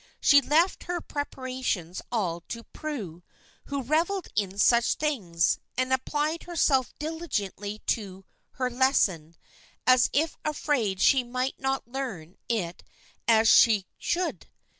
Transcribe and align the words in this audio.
She 0.19 0.41
left 0.41 0.85
her 0.85 0.99
preparations 0.99 2.01
all 2.11 2.41
to 2.47 2.63
Prue, 2.63 3.21
who 3.65 3.83
revelled 3.83 4.29
in 4.35 4.57
such 4.57 4.95
things, 4.95 5.59
and 5.77 5.93
applied 5.93 6.41
herself 6.45 6.91
diligently 6.97 7.83
to 7.85 8.25
her 8.53 8.71
lesson 8.71 9.35
as 9.85 10.09
if 10.11 10.35
afraid 10.43 11.01
she 11.01 11.23
might 11.23 11.59
not 11.59 11.87
learn 11.87 12.39
it 12.49 12.83
as 13.27 13.47
she 13.47 13.85
should. 13.99 14.47